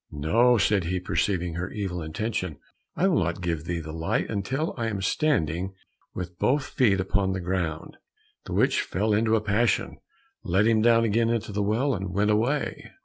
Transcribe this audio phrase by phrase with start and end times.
[0.09, 2.57] "No," said he, perceiving her evil intention,
[2.95, 5.75] "I will not give thee the light until I am standing
[6.15, 7.97] with both feet upon the ground."
[8.45, 9.97] The witch fell into a passion,
[10.41, 12.89] let him down again into the well, and went away.